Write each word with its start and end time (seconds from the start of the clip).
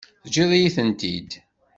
Teǧǧiḍ-iyi-tent-id. 0.23 1.31